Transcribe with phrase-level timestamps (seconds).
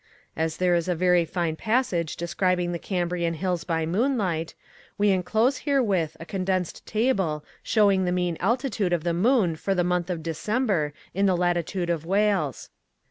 [0.35, 4.55] As there is a very fine passage describing the Cambrian Hills by moonlight,
[4.97, 9.83] we enclose herewith a condensed table showing the mean altitude of the moon for the
[9.83, 12.71] month of December in the latitude of Wales.